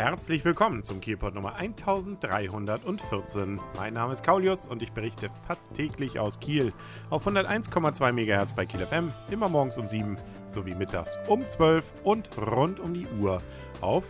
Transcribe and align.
Herzlich 0.00 0.46
willkommen 0.46 0.82
zum 0.82 1.02
Kielpot 1.02 1.34
Nummer 1.34 1.56
1314. 1.56 3.60
Mein 3.76 3.92
Name 3.92 4.14
ist 4.14 4.24
Kaulius 4.24 4.66
und 4.66 4.82
ich 4.82 4.92
berichte 4.92 5.28
fast 5.46 5.74
täglich 5.74 6.18
aus 6.18 6.40
Kiel 6.40 6.72
auf 7.10 7.26
101,2 7.26 8.10
MHz 8.10 8.54
bei 8.54 8.64
Kiel 8.64 8.80
FM, 8.80 9.12
immer 9.30 9.50
morgens 9.50 9.76
um 9.76 9.86
7 9.86 10.16
sowie 10.46 10.74
mittags 10.74 11.18
um 11.28 11.46
12 11.46 11.92
und 12.02 12.30
rund 12.38 12.80
um 12.80 12.94
die 12.94 13.06
Uhr 13.20 13.42
auf 13.82 14.06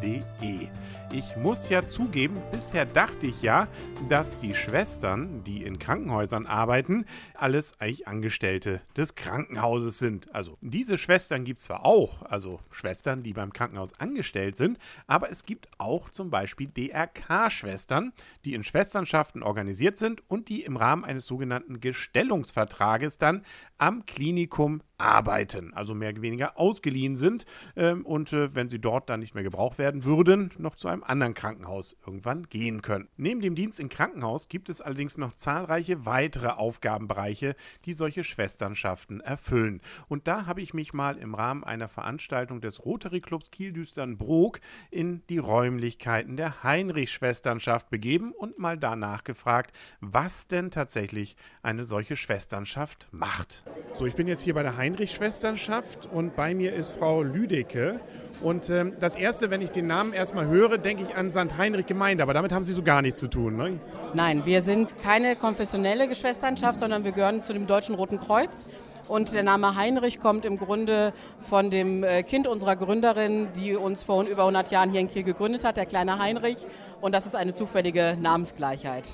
kielpot.de. 0.00 0.68
Ich 1.12 1.36
muss 1.36 1.68
ja 1.68 1.84
zugeben, 1.84 2.36
bisher 2.52 2.86
dachte 2.86 3.26
ich 3.26 3.42
ja, 3.42 3.66
dass 4.08 4.38
die 4.38 4.54
Schwestern, 4.54 5.42
die 5.42 5.64
in 5.64 5.80
Krankenhäusern 5.80 6.46
arbeiten, 6.46 7.04
alles 7.34 7.80
eigentlich 7.80 8.06
Angestellte 8.06 8.80
des 8.96 9.16
Krankenhauses 9.16 9.98
sind. 9.98 10.32
Also 10.32 10.56
diese 10.60 10.98
Schwestern 10.98 11.42
gibt 11.42 11.58
es 11.58 11.64
zwar 11.64 11.84
auch, 11.84 12.22
also 12.22 12.60
Schwestern, 12.70 13.24
die 13.24 13.32
beim 13.32 13.52
Krankenhaus 13.52 13.98
angestellt 13.98 14.54
sind, 14.54 14.78
aber 15.08 15.32
es 15.32 15.44
gibt 15.44 15.68
auch 15.78 16.10
zum 16.10 16.30
Beispiel 16.30 16.68
DRK-Schwestern, 16.68 18.12
die 18.44 18.54
in 18.54 18.62
Schwesternschaften 18.62 19.42
organisiert 19.42 19.96
sind 19.96 20.22
und 20.30 20.48
die 20.48 20.62
im 20.62 20.76
Rahmen 20.76 21.04
eines 21.04 21.26
sogenannten 21.26 21.80
Gestellungsvertrages 21.80 23.18
dann 23.18 23.44
am 23.78 24.06
Klinikum 24.06 24.82
arbeiten, 24.98 25.72
also 25.74 25.94
mehr 25.94 26.10
oder 26.10 26.22
weniger 26.22 26.58
ausgeliehen 26.58 27.16
sind 27.16 27.46
ähm, 27.74 28.04
und 28.04 28.32
äh, 28.32 28.54
wenn 28.54 28.68
sie 28.68 28.78
dort 28.78 29.08
dann 29.08 29.20
nicht 29.20 29.34
mehr 29.34 29.42
gebraucht 29.42 29.78
werden 29.78 29.89
würden, 29.94 30.50
noch 30.58 30.76
zu 30.76 30.88
einem 30.88 31.02
anderen 31.02 31.34
Krankenhaus 31.34 31.96
irgendwann 32.06 32.44
gehen 32.44 32.82
können. 32.82 33.08
Neben 33.16 33.40
dem 33.40 33.54
Dienst 33.54 33.80
im 33.80 33.88
Krankenhaus 33.88 34.48
gibt 34.48 34.68
es 34.68 34.80
allerdings 34.80 35.18
noch 35.18 35.34
zahlreiche 35.34 36.06
weitere 36.06 36.48
Aufgabenbereiche, 36.48 37.56
die 37.84 37.92
solche 37.92 38.24
Schwesternschaften 38.24 39.20
erfüllen. 39.20 39.80
Und 40.08 40.26
da 40.28 40.46
habe 40.46 40.62
ich 40.62 40.74
mich 40.74 40.92
mal 40.92 41.18
im 41.18 41.34
Rahmen 41.34 41.64
einer 41.64 41.88
Veranstaltung 41.88 42.60
des 42.60 42.84
Rotary 42.84 43.20
Clubs 43.20 43.50
Kiel-Düstern-Brook 43.50 44.60
in 44.90 45.22
die 45.28 45.38
Räumlichkeiten 45.38 46.36
der 46.36 46.62
Heinrich-Schwesternschaft 46.62 47.90
begeben 47.90 48.32
und 48.32 48.58
mal 48.58 48.78
danach 48.78 49.24
gefragt, 49.24 49.76
was 50.00 50.46
denn 50.46 50.70
tatsächlich 50.70 51.36
eine 51.62 51.84
solche 51.84 52.16
Schwesternschaft 52.16 53.08
macht. 53.10 53.64
So, 53.94 54.06
ich 54.06 54.14
bin 54.14 54.28
jetzt 54.28 54.42
hier 54.42 54.54
bei 54.54 54.62
der 54.62 54.76
Heinrich-Schwesternschaft 54.76 56.06
und 56.06 56.36
bei 56.36 56.54
mir 56.54 56.72
ist 56.72 56.92
Frau 56.92 57.22
Lüdecke. 57.22 58.00
Und 58.40 58.70
ähm, 58.70 58.94
das 58.98 59.16
Erste, 59.16 59.50
wenn 59.50 59.60
ich 59.60 59.70
den 59.70 59.79
Namen 59.86 60.12
erstmal 60.12 60.46
höre, 60.46 60.78
denke 60.78 61.02
ich 61.02 61.14
an 61.16 61.32
St. 61.32 61.56
Heinrich 61.56 61.86
Gemeinde, 61.86 62.22
aber 62.22 62.32
damit 62.34 62.52
haben 62.52 62.64
Sie 62.64 62.72
so 62.72 62.82
gar 62.82 63.02
nichts 63.02 63.20
zu 63.20 63.28
tun, 63.28 63.56
ne? 63.56 63.80
Nein, 64.14 64.44
wir 64.44 64.62
sind 64.62 64.88
keine 65.02 65.36
konfessionelle 65.36 66.08
Geschwisternschaft, 66.08 66.80
sondern 66.80 67.04
wir 67.04 67.12
gehören 67.12 67.42
zu 67.42 67.52
dem 67.52 67.66
Deutschen 67.66 67.94
Roten 67.94 68.18
Kreuz. 68.18 68.68
Und 69.10 69.32
der 69.32 69.42
Name 69.42 69.74
Heinrich 69.74 70.20
kommt 70.20 70.44
im 70.44 70.56
Grunde 70.56 71.12
von 71.40 71.68
dem 71.68 72.04
äh, 72.04 72.22
Kind 72.22 72.46
unserer 72.46 72.76
Gründerin, 72.76 73.48
die 73.56 73.74
uns 73.74 74.04
vor 74.04 74.22
über 74.22 74.42
100 74.42 74.70
Jahren 74.70 74.90
hier 74.90 75.00
in 75.00 75.08
Kiel 75.08 75.24
gegründet 75.24 75.64
hat, 75.64 75.76
der 75.76 75.86
kleine 75.86 76.20
Heinrich. 76.20 76.64
Und 77.00 77.12
das 77.12 77.26
ist 77.26 77.34
eine 77.34 77.52
zufällige 77.52 78.16
Namensgleichheit. 78.20 79.08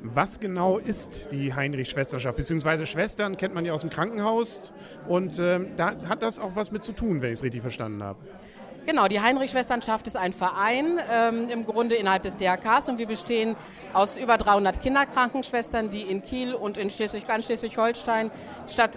Was 0.00 0.40
genau 0.40 0.78
ist 0.78 1.28
die 1.32 1.52
Heinrich-Schwesterschaft? 1.52 2.36
Beziehungsweise 2.36 2.86
Schwestern 2.86 3.36
kennt 3.36 3.54
man 3.54 3.64
ja 3.64 3.74
aus 3.74 3.82
dem 3.82 3.90
Krankenhaus. 3.90 4.72
Und 5.06 5.38
ähm, 5.38 5.68
da 5.76 5.94
hat 6.08 6.22
das 6.22 6.38
auch 6.38 6.52
was 6.54 6.70
mit 6.70 6.82
zu 6.82 6.92
tun, 6.92 7.20
wenn 7.20 7.30
ich 7.30 7.38
es 7.38 7.42
richtig 7.42 7.60
verstanden 7.60 8.02
habe. 8.02 8.18
Genau, 8.86 9.08
die 9.08 9.20
Heinrich-Schwesternschaft 9.20 10.06
ist 10.06 10.16
ein 10.16 10.32
Verein, 10.32 11.00
ähm, 11.12 11.48
im 11.48 11.66
Grunde 11.66 11.96
innerhalb 11.96 12.22
des 12.22 12.36
DRKs 12.36 12.88
und 12.88 12.98
wir 12.98 13.08
bestehen 13.08 13.56
aus 13.92 14.16
über 14.16 14.38
300 14.38 14.80
Kinderkrankenschwestern, 14.80 15.90
die 15.90 16.02
in 16.02 16.22
Kiel 16.22 16.54
und 16.54 16.78
in 16.78 16.88
Schleswig, 16.88 17.26
ganz 17.26 17.46
Schleswig-Holstein 17.46 18.30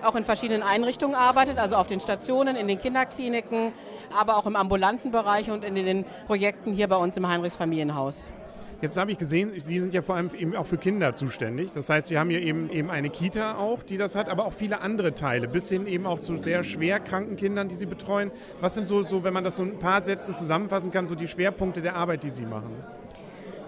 auch 0.04 0.14
in 0.14 0.24
verschiedenen 0.24 0.62
Einrichtungen 0.62 1.16
arbeitet, 1.16 1.58
also 1.58 1.76
auf 1.76 1.88
den 1.88 2.00
Stationen, 2.00 2.56
in 2.56 2.68
den 2.68 2.78
Kinderkliniken, 2.78 3.74
aber 4.16 4.38
auch 4.38 4.46
im 4.46 4.56
ambulanten 4.56 5.10
Bereich 5.10 5.50
und 5.50 5.66
in 5.66 5.74
den 5.74 6.06
Projekten 6.28 6.72
hier 6.72 6.88
bei 6.88 6.98
uns 6.98 7.18
im 7.18 7.28
Heinrichs-Familienhaus. 7.28 8.28
Jetzt 8.82 8.96
habe 8.96 9.12
ich 9.12 9.18
gesehen, 9.18 9.52
Sie 9.58 9.78
sind 9.78 9.94
ja 9.94 10.02
vor 10.02 10.16
allem 10.16 10.30
eben 10.38 10.56
auch 10.56 10.66
für 10.66 10.78
Kinder 10.78 11.14
zuständig. 11.14 11.72
Das 11.74 11.90
heißt, 11.90 12.08
Sie 12.08 12.18
haben 12.18 12.30
hier 12.30 12.42
eben, 12.42 12.70
eben 12.70 12.90
eine 12.90 13.10
Kita 13.10 13.58
auch, 13.58 13.84
die 13.84 13.98
das 13.98 14.16
hat, 14.16 14.30
aber 14.30 14.46
auch 14.46 14.54
viele 14.54 14.80
andere 14.80 15.14
Teile, 15.14 15.50
bis 15.50 15.68
hin 15.68 15.86
eben 15.86 16.06
auch 16.06 16.20
zu 16.20 16.38
sehr 16.38 16.64
schwer 16.64 17.02
kranken 17.02 17.36
Kindern, 17.36 17.68
die 17.68 17.76
Sie 17.76 17.86
betreuen. 17.86 18.32
Was 18.62 18.76
sind 18.76 18.88
so, 18.88 19.04
so, 19.04 19.26
wenn 19.26 19.34
man 19.34 19.44
das 19.44 19.58
so 19.58 19.64
ein 19.64 19.80
paar 19.80 20.06
Sätzen 20.06 20.34
zusammenfassen 20.34 20.92
kann, 20.92 21.08
so 21.08 21.16
die 21.16 21.28
Schwerpunkte 21.28 21.82
der 21.82 21.96
Arbeit, 21.96 22.24
die 22.24 22.30
Sie 22.30 22.46
machen? 22.46 22.72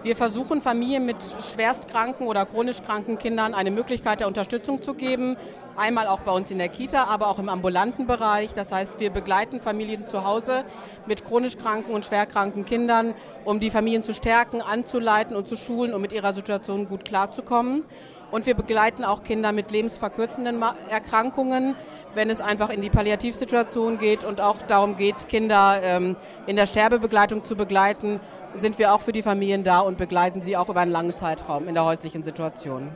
Wir 0.02 0.16
versuchen 0.16 0.60
Familien 0.60 1.06
mit 1.06 1.18
schwerstkranken 1.54 2.26
oder 2.26 2.44
chronisch 2.44 2.82
kranken 2.82 3.18
Kindern 3.18 3.54
eine 3.54 3.70
Möglichkeit 3.70 4.18
der 4.18 4.26
Unterstützung 4.26 4.82
zu 4.82 4.94
geben. 4.94 5.36
Einmal 5.76 6.08
auch 6.08 6.18
bei 6.20 6.32
uns 6.32 6.50
in 6.50 6.58
der 6.58 6.68
Kita, 6.68 7.04
aber 7.04 7.28
auch 7.28 7.38
im 7.38 7.48
ambulanten 7.48 8.08
Bereich. 8.08 8.52
Das 8.52 8.72
heißt, 8.72 8.98
wir 8.98 9.10
begleiten 9.10 9.60
Familien 9.60 10.08
zu 10.08 10.24
Hause 10.24 10.64
mit 11.06 11.24
chronisch 11.24 11.56
kranken 11.56 11.92
und 11.92 12.04
schwerkranken 12.04 12.64
Kindern, 12.64 13.14
um 13.44 13.60
die 13.60 13.70
Familien 13.70 14.02
zu 14.02 14.12
stärken, 14.12 14.60
anzuleiten 14.60 15.36
und 15.36 15.46
zu 15.46 15.56
schulen, 15.56 15.94
um 15.94 16.02
mit 16.02 16.10
ihrer 16.10 16.34
Situation 16.34 16.88
gut 16.88 17.04
klarzukommen. 17.04 17.84
Und 18.32 18.46
wir 18.46 18.54
begleiten 18.54 19.04
auch 19.04 19.22
Kinder 19.22 19.52
mit 19.52 19.70
lebensverkürzenden 19.70 20.64
Erkrankungen, 20.88 21.76
wenn 22.14 22.30
es 22.30 22.40
einfach 22.40 22.70
in 22.70 22.80
die 22.80 22.88
Palliativsituation 22.88 23.98
geht 23.98 24.24
und 24.24 24.40
auch 24.40 24.56
darum 24.62 24.96
geht, 24.96 25.28
Kinder 25.28 25.78
ähm, 25.82 26.16
in 26.46 26.56
der 26.56 26.66
Sterbebegleitung 26.66 27.44
zu 27.44 27.56
begleiten, 27.56 28.20
sind 28.54 28.78
wir 28.78 28.94
auch 28.94 29.02
für 29.02 29.12
die 29.12 29.22
Familien 29.22 29.64
da 29.64 29.80
und 29.80 29.98
begleiten 29.98 30.40
sie 30.40 30.56
auch 30.56 30.70
über 30.70 30.80
einen 30.80 30.90
langen 30.90 31.14
Zeitraum 31.14 31.68
in 31.68 31.74
der 31.74 31.84
häuslichen 31.84 32.24
Situation. 32.24 32.88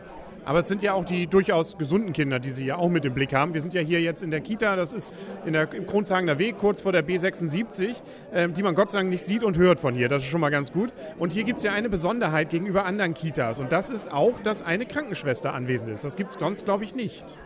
Aber 0.46 0.60
es 0.60 0.68
sind 0.68 0.80
ja 0.80 0.94
auch 0.94 1.04
die 1.04 1.26
durchaus 1.26 1.76
gesunden 1.76 2.12
Kinder, 2.12 2.38
die 2.38 2.50
Sie 2.50 2.64
ja 2.64 2.76
auch 2.76 2.88
mit 2.88 3.04
im 3.04 3.14
Blick 3.14 3.34
haben. 3.34 3.52
Wir 3.52 3.60
sind 3.60 3.74
ja 3.74 3.80
hier 3.80 4.00
jetzt 4.00 4.22
in 4.22 4.30
der 4.30 4.40
Kita, 4.40 4.76
das 4.76 4.92
ist 4.92 5.12
in 5.44 5.54
der, 5.54 5.72
im 5.74 5.86
Kronzhagener 5.86 6.38
Weg, 6.38 6.56
kurz 6.58 6.80
vor 6.80 6.92
der 6.92 7.04
B76, 7.04 7.96
äh, 8.32 8.48
die 8.48 8.62
man 8.62 8.76
Gott 8.76 8.88
sei 8.88 9.00
Dank 9.00 9.10
nicht 9.10 9.24
sieht 9.26 9.42
und 9.42 9.58
hört 9.58 9.80
von 9.80 9.94
hier. 9.94 10.08
Das 10.08 10.22
ist 10.22 10.28
schon 10.28 10.40
mal 10.40 10.50
ganz 10.50 10.72
gut. 10.72 10.92
Und 11.18 11.32
hier 11.32 11.42
gibt 11.42 11.58
es 11.58 11.64
ja 11.64 11.72
eine 11.72 11.88
Besonderheit 11.88 12.48
gegenüber 12.50 12.86
anderen 12.86 13.12
Kitas. 13.12 13.58
Und 13.58 13.72
das 13.72 13.90
ist 13.90 14.12
auch, 14.12 14.38
dass 14.40 14.62
eine 14.62 14.86
Krankenschwester 14.86 15.52
anwesend 15.52 15.90
ist. 15.90 16.04
Das 16.04 16.14
gibt 16.14 16.30
es 16.30 16.36
sonst, 16.38 16.64
glaube 16.64 16.84
ich, 16.84 16.94
nicht. 16.94 17.36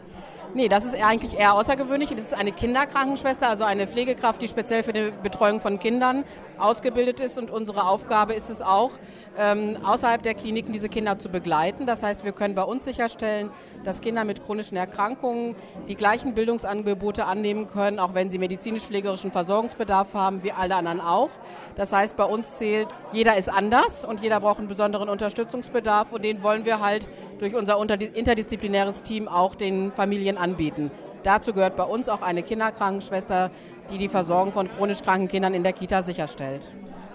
Nee, 0.52 0.68
das 0.68 0.84
ist 0.84 1.00
eigentlich 1.00 1.38
eher 1.38 1.54
außergewöhnlich. 1.54 2.10
Das 2.10 2.24
ist 2.24 2.34
eine 2.34 2.50
Kinderkrankenschwester, 2.50 3.48
also 3.48 3.62
eine 3.62 3.86
Pflegekraft, 3.86 4.42
die 4.42 4.48
speziell 4.48 4.82
für 4.82 4.92
die 4.92 5.12
Betreuung 5.22 5.60
von 5.60 5.78
Kindern 5.78 6.24
ausgebildet 6.58 7.20
ist. 7.20 7.38
Und 7.38 7.50
unsere 7.50 7.86
Aufgabe 7.86 8.34
ist 8.34 8.50
es 8.50 8.60
auch, 8.60 8.90
ähm, 9.38 9.76
außerhalb 9.84 10.22
der 10.22 10.34
Kliniken 10.34 10.72
diese 10.72 10.88
Kinder 10.88 11.20
zu 11.20 11.28
begleiten. 11.28 11.86
Das 11.86 12.02
heißt, 12.02 12.24
wir 12.24 12.32
können 12.32 12.56
bei 12.56 12.64
uns 12.64 12.84
sicherstellen, 12.84 13.50
dass 13.84 14.00
Kinder 14.00 14.24
mit 14.24 14.44
chronischen 14.44 14.76
Erkrankungen 14.76 15.54
die 15.86 15.94
gleichen 15.94 16.34
Bildungsangebote 16.34 17.26
annehmen 17.26 17.68
können, 17.68 18.00
auch 18.00 18.14
wenn 18.14 18.28
sie 18.30 18.38
medizinisch-pflegerischen 18.38 19.30
Versorgungsbedarf 19.30 20.14
haben, 20.14 20.42
wie 20.42 20.50
alle 20.50 20.74
anderen 20.74 21.00
auch. 21.00 21.30
Das 21.76 21.92
heißt, 21.92 22.16
bei 22.16 22.24
uns 22.24 22.56
zählt, 22.56 22.88
jeder 23.12 23.36
ist 23.36 23.48
anders 23.48 24.04
und 24.04 24.20
jeder 24.20 24.40
braucht 24.40 24.58
einen 24.58 24.68
besonderen 24.68 25.08
Unterstützungsbedarf 25.08 26.12
und 26.12 26.24
den 26.24 26.42
wollen 26.42 26.64
wir 26.64 26.80
halt 26.80 27.08
durch 27.38 27.54
unser 27.54 27.80
interdisziplinäres 27.80 29.02
Team 29.02 29.28
auch 29.28 29.54
den 29.54 29.92
Familien 29.92 30.36
anbieten. 30.40 30.90
Dazu 31.22 31.52
gehört 31.52 31.76
bei 31.76 31.84
uns 31.84 32.08
auch 32.08 32.22
eine 32.22 32.42
Kinderkrankenschwester, 32.42 33.50
die 33.92 33.98
die 33.98 34.08
Versorgung 34.08 34.52
von 34.52 34.70
chronisch 34.70 35.02
kranken 35.02 35.28
Kindern 35.28 35.54
in 35.54 35.62
der 35.62 35.72
Kita 35.72 36.02
sicherstellt. 36.02 36.62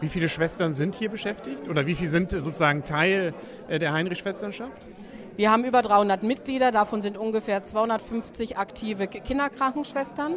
Wie 0.01 0.09
viele 0.09 0.29
Schwestern 0.29 0.73
sind 0.73 0.95
hier 0.95 1.09
beschäftigt 1.09 1.67
oder 1.67 1.87
wie 1.87 1.95
viele 1.95 2.09
sind 2.09 2.31
sozusagen 2.31 2.83
Teil 2.83 3.33
äh, 3.67 3.79
der 3.79 3.93
Heinrich-Schwesternschaft? 3.93 4.81
Wir 5.37 5.51
haben 5.51 5.65
über 5.65 5.81
300 5.81 6.23
Mitglieder, 6.23 6.71
davon 6.71 7.01
sind 7.01 7.17
ungefähr 7.17 7.63
250 7.63 8.57
aktive 8.57 9.07
Kinderkrankenschwestern. 9.07 10.35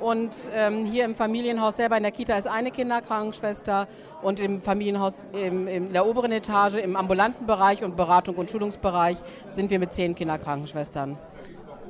Und 0.00 0.34
ähm, 0.54 0.84
hier 0.84 1.04
im 1.04 1.14
Familienhaus 1.14 1.76
selber 1.76 1.96
in 1.96 2.02
der 2.02 2.12
Kita 2.12 2.36
ist 2.36 2.46
eine 2.46 2.70
Kinderkrankenschwester 2.70 3.86
und 4.22 4.40
im 4.40 4.60
Familienhaus 4.60 5.14
im, 5.32 5.66
in 5.66 5.92
der 5.92 6.04
oberen 6.04 6.32
Etage 6.32 6.74
im 6.74 6.96
ambulanten 6.96 7.46
Bereich 7.46 7.84
und 7.84 7.96
Beratung 7.96 8.34
und 8.34 8.50
Schulungsbereich 8.50 9.16
sind 9.54 9.70
wir 9.70 9.78
mit 9.78 9.94
zehn 9.94 10.14
Kinderkrankenschwestern. 10.14 11.16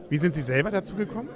Wie 0.09 0.19
sind 0.19 0.35
Sie 0.35 0.43
selber 0.43 0.71
dazu 0.71 0.95
gekommen? 0.95 1.29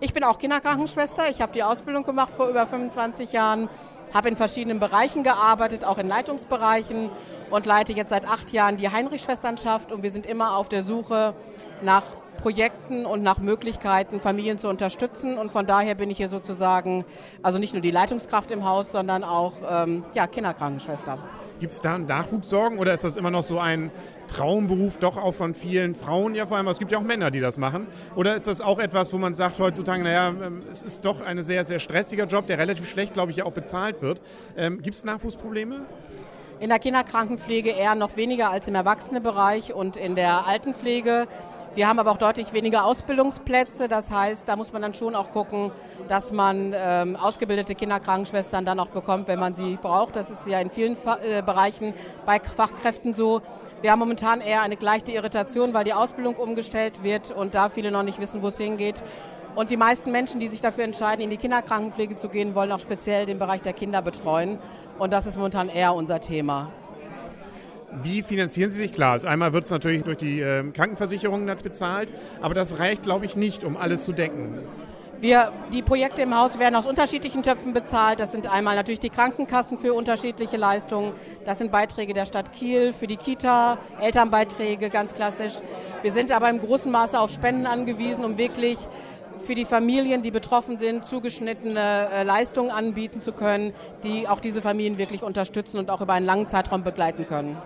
Ich 0.00 0.12
bin 0.12 0.24
auch 0.24 0.38
Kinderkrankenschwester. 0.38 1.28
Ich 1.30 1.40
habe 1.40 1.52
die 1.52 1.62
Ausbildung 1.62 2.04
gemacht 2.04 2.32
vor 2.36 2.48
über 2.48 2.66
25 2.66 3.32
Jahren, 3.32 3.68
habe 4.12 4.28
in 4.28 4.36
verschiedenen 4.36 4.80
Bereichen 4.80 5.22
gearbeitet, 5.22 5.84
auch 5.84 5.98
in 5.98 6.08
Leitungsbereichen 6.08 7.10
und 7.50 7.66
leite 7.66 7.92
jetzt 7.92 8.10
seit 8.10 8.26
acht 8.26 8.52
Jahren 8.52 8.76
die 8.76 8.90
Heinrich-Schwesternschaft 8.90 9.92
und 9.92 10.02
wir 10.02 10.10
sind 10.10 10.26
immer 10.26 10.56
auf 10.56 10.68
der 10.68 10.82
Suche 10.82 11.34
nach 11.82 12.02
Projekten 12.38 13.06
und 13.06 13.22
nach 13.22 13.38
Möglichkeiten, 13.38 14.20
Familien 14.20 14.58
zu 14.58 14.68
unterstützen. 14.68 15.38
Und 15.38 15.50
von 15.52 15.66
daher 15.66 15.94
bin 15.94 16.10
ich 16.10 16.16
hier 16.16 16.28
sozusagen, 16.28 17.04
also 17.42 17.58
nicht 17.58 17.74
nur 17.74 17.82
die 17.82 17.90
Leitungskraft 17.90 18.50
im 18.50 18.64
Haus, 18.64 18.92
sondern 18.92 19.24
auch 19.24 19.54
ähm, 19.68 20.04
ja, 20.14 20.26
Kinderkrankenschwester. 20.26 21.18
Gibt 21.60 21.72
es 21.72 21.80
da 21.80 21.98
Nachwuchssorgen 21.98 22.78
oder 22.78 22.94
ist 22.94 23.02
das 23.02 23.16
immer 23.16 23.30
noch 23.30 23.42
so 23.42 23.58
ein 23.58 23.90
Traumberuf 24.28 24.98
doch 24.98 25.16
auch 25.16 25.34
von 25.34 25.54
vielen 25.54 25.96
Frauen 25.96 26.34
ja 26.34 26.46
vor 26.46 26.56
allem? 26.56 26.68
Es 26.68 26.78
gibt 26.78 26.92
ja 26.92 26.98
auch 26.98 27.02
Männer, 27.02 27.32
die 27.32 27.40
das 27.40 27.58
machen. 27.58 27.88
Oder 28.14 28.36
ist 28.36 28.46
das 28.46 28.60
auch 28.60 28.78
etwas, 28.78 29.12
wo 29.12 29.18
man 29.18 29.34
sagt 29.34 29.58
heutzutage, 29.58 30.04
naja, 30.04 30.28
ähm, 30.28 30.60
es 30.70 30.82
ist 30.82 31.04
doch 31.04 31.20
ein 31.20 31.42
sehr, 31.42 31.64
sehr 31.64 31.80
stressiger 31.80 32.26
Job, 32.26 32.46
der 32.46 32.58
relativ 32.58 32.88
schlecht, 32.88 33.14
glaube 33.14 33.32
ich, 33.32 33.38
ja 33.38 33.44
auch 33.44 33.52
bezahlt 33.52 34.02
wird. 34.02 34.20
Ähm, 34.56 34.82
Gibt 34.82 34.96
es 34.96 35.04
Nachwuchsprobleme? 35.04 35.80
In 36.60 36.68
der 36.68 36.78
Kinderkrankenpflege 36.78 37.70
eher 37.70 37.94
noch 37.94 38.16
weniger 38.16 38.50
als 38.50 38.68
im 38.68 38.74
Erwachsenenbereich 38.74 39.74
und 39.74 39.96
in 39.96 40.14
der 40.14 40.46
Altenpflege 40.46 41.26
Wir 41.74 41.88
haben 41.88 41.98
aber 41.98 42.10
auch 42.10 42.16
deutlich 42.16 42.52
weniger 42.52 42.84
Ausbildungsplätze. 42.84 43.88
Das 43.88 44.10
heißt, 44.10 44.42
da 44.46 44.56
muss 44.56 44.72
man 44.72 44.82
dann 44.82 44.94
schon 44.94 45.14
auch 45.14 45.30
gucken, 45.30 45.70
dass 46.08 46.32
man 46.32 46.74
ähm, 46.76 47.16
ausgebildete 47.16 47.74
Kinderkrankenschwestern 47.74 48.64
dann 48.64 48.80
auch 48.80 48.88
bekommt, 48.88 49.28
wenn 49.28 49.38
man 49.38 49.54
sie 49.54 49.78
braucht. 49.80 50.16
Das 50.16 50.30
ist 50.30 50.46
ja 50.46 50.60
in 50.60 50.70
vielen 50.70 50.96
Fa 50.96 51.18
äh, 51.18 51.42
Bereichen 51.42 51.94
bei 52.26 52.40
Fachkräften 52.40 53.14
so. 53.14 53.42
Wir 53.80 53.92
haben 53.92 54.00
momentan 54.00 54.40
eher 54.40 54.62
eine 54.62 54.76
leichte 54.80 55.12
Irritation, 55.12 55.72
weil 55.72 55.84
die 55.84 55.92
Ausbildung 55.92 56.34
umgestellt 56.34 57.04
wird 57.04 57.30
und 57.30 57.54
da 57.54 57.68
viele 57.68 57.92
noch 57.92 58.02
nicht 58.02 58.20
wissen, 58.20 58.42
wo 58.42 58.48
es 58.48 58.58
hingeht. 58.58 59.04
Und 59.54 59.70
die 59.70 59.76
meisten 59.76 60.10
Menschen, 60.10 60.40
die 60.40 60.48
sich 60.48 60.60
dafür 60.60 60.84
entscheiden, 60.84 61.22
in 61.22 61.30
die 61.30 61.36
Kinderkrankenpflege 61.36 62.16
zu 62.16 62.28
gehen, 62.28 62.54
wollen 62.54 62.72
auch 62.72 62.80
speziell 62.80 63.26
den 63.26 63.38
Bereich 63.38 63.62
der 63.62 63.72
Kinder 63.72 64.02
betreuen. 64.02 64.58
Und 64.98 65.12
das 65.12 65.26
ist 65.26 65.36
momentan 65.36 65.68
eher 65.68 65.94
unser 65.94 66.20
Thema. 66.20 66.68
Wie 67.90 68.22
finanzieren 68.22 68.70
Sie 68.70 68.76
sich? 68.76 68.92
Klar, 68.92 69.12
also 69.12 69.26
einmal 69.26 69.52
wird 69.52 69.64
es 69.64 69.70
natürlich 69.70 70.02
durch 70.02 70.18
die 70.18 70.40
äh, 70.40 70.62
Krankenversicherung 70.72 71.46
bezahlt, 71.46 72.12
aber 72.42 72.52
das 72.52 72.78
reicht, 72.78 73.02
glaube 73.02 73.24
ich, 73.24 73.34
nicht, 73.34 73.64
um 73.64 73.76
alles 73.76 74.04
zu 74.04 74.12
decken. 74.12 74.58
Wir, 75.20 75.50
die 75.72 75.82
Projekte 75.82 76.22
im 76.22 76.38
Haus 76.38 76.60
werden 76.60 76.76
aus 76.76 76.86
unterschiedlichen 76.86 77.42
Töpfen 77.42 77.72
bezahlt. 77.72 78.20
Das 78.20 78.30
sind 78.30 78.48
einmal 78.52 78.76
natürlich 78.76 79.00
die 79.00 79.10
Krankenkassen 79.10 79.76
für 79.78 79.92
unterschiedliche 79.94 80.56
Leistungen. 80.56 81.12
Das 81.44 81.58
sind 81.58 81.72
Beiträge 81.72 82.12
der 82.12 82.24
Stadt 82.24 82.52
Kiel 82.52 82.92
für 82.92 83.08
die 83.08 83.16
Kita, 83.16 83.78
Elternbeiträge, 84.00 84.90
ganz 84.90 85.14
klassisch. 85.14 85.54
Wir 86.02 86.12
sind 86.12 86.30
aber 86.30 86.48
im 86.50 86.60
großen 86.60 86.92
Maße 86.92 87.18
auf 87.18 87.30
Spenden 87.30 87.66
angewiesen, 87.66 88.24
um 88.24 88.38
wirklich 88.38 88.78
für 89.44 89.56
die 89.56 89.64
Familien, 89.64 90.22
die 90.22 90.30
betroffen 90.30 90.78
sind, 90.78 91.04
zugeschnittene 91.04 92.08
äh, 92.14 92.22
Leistungen 92.22 92.70
anbieten 92.70 93.20
zu 93.20 93.32
können, 93.32 93.72
die 94.04 94.28
auch 94.28 94.38
diese 94.38 94.62
Familien 94.62 94.98
wirklich 94.98 95.22
unterstützen 95.22 95.78
und 95.78 95.90
auch 95.90 96.00
über 96.00 96.12
einen 96.12 96.26
langen 96.26 96.48
Zeitraum 96.48 96.84
begleiten 96.84 97.26
können 97.26 97.56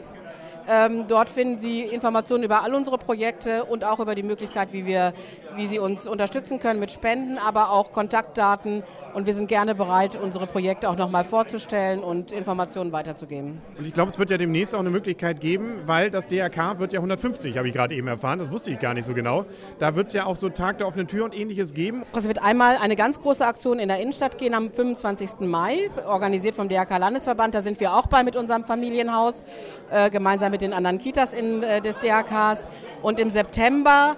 Ähm, 0.69 1.07
dort 1.07 1.31
finden 1.31 1.59
Sie 1.59 1.83
Informationen 1.83 2.45
über 2.45 2.63
all 2.63 2.75
unsere 2.75 2.99
Projekte 2.99 3.65
und 3.65 3.85
auch 3.85 4.01
über 4.01 4.15
die 4.15 4.23
Möglichkeit, 4.23 4.73
wie, 4.73 4.85
wir, 4.87 5.13
wie 5.55 5.67
Sie 5.67 5.79
uns 5.79 6.09
unterstützen 6.09 6.59
können 6.59 6.81
mit 6.81 6.91
Spenden, 6.91 7.39
aber 7.39 7.71
auch 7.71 7.93
Kontaktdaten. 7.93 8.83
Und 9.15 9.27
wir 9.27 9.35
sind 9.35 9.49
gerne 9.49 9.75
bereit, 9.75 10.19
unsere 10.21 10.47
Projekte 10.47 10.89
auch 10.89 10.97
nochmal 10.97 11.25
vorzustellen 11.25 12.01
und 12.01 12.33
Informationen 12.33 12.93
weiterzugeben. 12.93 13.63
Und 13.79 13.87
ich 13.87 13.93
glaube, 13.93 14.11
es 14.11 14.19
wird 14.19 14.31
ja 14.31 14.39
demnächst 14.39 14.75
auch 14.75 14.81
eine 14.81 14.91
Möglichkeit 14.91 15.41
geben, 15.41 15.83
weil 15.87 16.11
das 16.11 16.27
DRK 16.27 16.79
wird 16.79 16.93
ja 16.93 16.99
150, 16.99 17.57
habe 17.57 17.69
ich 17.69 17.75
gerade 17.75 17.95
eben 17.95 18.09
erfahren. 18.09 18.39
Das 18.39 18.51
wusste 18.51 18.71
ich 18.71 18.79
gar 18.79 18.95
nicht 18.95 19.05
so 19.05 19.15
genau. 19.15 19.45
Da 19.79 19.95
wird 19.95 20.09
es 20.09 20.13
ja 20.13 20.27
auch 20.27 20.37
so 20.37 20.49
Tag 20.49 20.79
der 20.79 20.89
offenen 20.89 21.07
Tür 21.07 21.25
und 21.25 21.37
ähnliches 21.37 21.75
geben. 21.75 22.03
Es 22.17 22.27
wird 22.27 22.43
einmal 22.43 22.77
eine 22.83 22.97
ganz 22.97 23.21
große 23.21 23.45
Aktion 23.47 23.79
in 23.79 23.89
der 23.89 24.01
Innenstadt 24.01 24.39
gehen 24.39 24.55
am 24.55 24.73
25. 24.73 25.41
Mai, 25.41 25.91
organisiert 26.07 26.55
vom 26.55 26.69
DRK 26.69 26.99
Landesverband. 26.99 27.55
Da 27.55 27.63
sind 27.63 27.79
wir 27.79 27.93
auch 27.93 28.07
bei 28.07 28.25
mit 28.25 28.37
unserem 28.37 28.65
Familienhaus, 28.65 29.45
äh, 29.91 30.11
gemeinsam 30.11 30.51
mit 30.51 30.56
mit 30.57 30.63
den 30.63 30.73
anderen 30.73 30.97
Kitas 30.97 31.35
in, 31.35 31.63
äh, 31.63 31.83
des 31.83 31.99
DRKs. 31.99 32.67
Und 33.03 33.21
im 33.21 33.31
September 33.31 34.17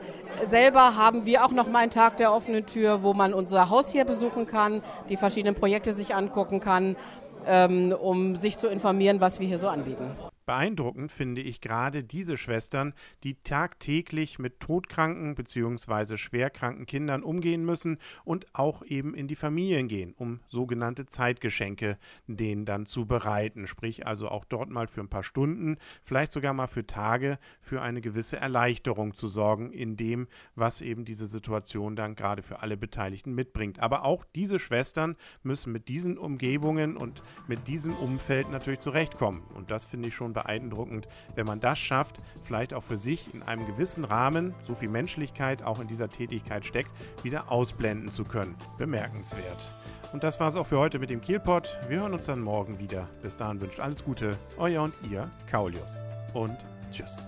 selber 0.48 0.96
haben 0.96 1.26
wir 1.26 1.44
auch 1.44 1.50
noch 1.50 1.66
mal 1.68 1.80
einen 1.80 1.90
Tag 1.90 2.16
der 2.18 2.32
offenen 2.32 2.64
Tür, 2.64 3.02
wo 3.02 3.12
man 3.12 3.34
unser 3.34 3.70
Haus 3.70 3.90
hier 3.90 4.04
besuchen 4.04 4.46
kann, 4.46 4.80
die 5.08 5.16
verschiedenen 5.16 5.56
Projekte 5.56 5.94
sich 5.94 6.14
angucken 6.14 6.60
kann, 6.60 6.94
ähm, 7.48 7.92
um 7.92 8.36
sich 8.36 8.56
zu 8.56 8.68
informieren, 8.68 9.20
was 9.20 9.40
wir 9.40 9.48
hier 9.48 9.58
so 9.58 9.66
anbieten. 9.66 10.12
Beeindruckend 10.48 11.12
finde 11.12 11.42
ich 11.42 11.60
gerade 11.60 12.02
diese 12.02 12.38
Schwestern, 12.38 12.94
die 13.22 13.34
tagtäglich 13.42 14.38
mit 14.38 14.60
todkranken 14.60 15.34
bzw. 15.34 16.16
schwerkranken 16.16 16.86
Kindern 16.86 17.22
umgehen 17.22 17.66
müssen 17.66 17.98
und 18.24 18.46
auch 18.54 18.82
eben 18.82 19.14
in 19.14 19.28
die 19.28 19.36
Familien 19.36 19.88
gehen, 19.88 20.14
um 20.16 20.40
sogenannte 20.46 21.04
Zeitgeschenke 21.04 21.98
denen 22.28 22.64
dann 22.64 22.86
zu 22.86 23.04
bereiten. 23.04 23.66
Sprich 23.66 24.06
also 24.06 24.30
auch 24.30 24.46
dort 24.46 24.70
mal 24.70 24.86
für 24.86 25.02
ein 25.02 25.10
paar 25.10 25.22
Stunden, 25.22 25.76
vielleicht 26.02 26.32
sogar 26.32 26.54
mal 26.54 26.66
für 26.66 26.86
Tage, 26.86 27.38
für 27.60 27.82
eine 27.82 28.00
gewisse 28.00 28.38
Erleichterung 28.38 29.12
zu 29.12 29.28
sorgen 29.28 29.70
in 29.70 29.98
dem, 29.98 30.28
was 30.54 30.80
eben 30.80 31.04
diese 31.04 31.26
Situation 31.26 31.94
dann 31.94 32.14
gerade 32.14 32.40
für 32.40 32.62
alle 32.62 32.78
Beteiligten 32.78 33.34
mitbringt. 33.34 33.80
Aber 33.80 34.06
auch 34.06 34.24
diese 34.34 34.58
Schwestern 34.58 35.16
müssen 35.42 35.72
mit 35.72 35.88
diesen 35.88 36.16
Umgebungen 36.16 36.96
und 36.96 37.22
mit 37.48 37.68
diesem 37.68 37.92
Umfeld 37.92 38.50
natürlich 38.50 38.80
zurechtkommen. 38.80 39.42
Und 39.54 39.70
das 39.70 39.84
finde 39.84 40.08
ich 40.08 40.14
schon 40.14 40.37
beeindruckend, 40.38 41.08
wenn 41.34 41.46
man 41.46 41.60
das 41.60 41.78
schafft, 41.78 42.16
vielleicht 42.42 42.74
auch 42.74 42.82
für 42.82 42.96
sich 42.96 43.34
in 43.34 43.42
einem 43.42 43.66
gewissen 43.66 44.04
Rahmen, 44.04 44.54
so 44.66 44.74
viel 44.74 44.88
Menschlichkeit 44.88 45.62
auch 45.62 45.80
in 45.80 45.88
dieser 45.88 46.08
Tätigkeit 46.08 46.64
steckt, 46.64 46.90
wieder 47.22 47.50
ausblenden 47.50 48.10
zu 48.10 48.24
können. 48.24 48.54
Bemerkenswert. 48.78 49.74
Und 50.12 50.22
das 50.22 50.40
war 50.40 50.48
es 50.48 50.56
auch 50.56 50.66
für 50.66 50.78
heute 50.78 50.98
mit 50.98 51.10
dem 51.10 51.20
Kielpot. 51.20 51.78
Wir 51.88 52.00
hören 52.00 52.14
uns 52.14 52.26
dann 52.26 52.40
morgen 52.40 52.78
wieder. 52.78 53.06
Bis 53.22 53.36
dahin 53.36 53.60
wünscht 53.60 53.80
alles 53.80 54.04
Gute, 54.04 54.36
euer 54.56 54.82
und 54.82 54.94
ihr, 55.10 55.30
Kaulius. 55.50 56.02
Und 56.32 56.56
tschüss. 56.92 57.26